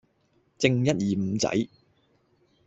[0.57, 1.67] 正一二五仔